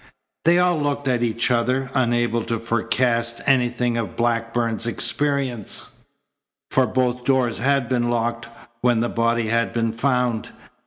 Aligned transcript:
They 0.45 0.57
all 0.57 0.79
looked 0.81 1.07
at 1.07 1.21
each 1.21 1.51
other, 1.51 1.91
unable 1.93 2.43
to 2.45 2.57
forecast 2.57 3.39
anything 3.45 3.97
of 3.97 4.15
Blackburn's 4.15 4.87
experiences; 4.87 5.91
for 6.71 6.87
both 6.87 7.23
doors 7.23 7.59
had 7.59 7.87
been 7.87 8.09
locked 8.09 8.47
when 8.81 9.01
the 9.01 9.09
body 9.09 9.49
had 9.49 9.73
been 9.73 9.93
found. 9.93 10.49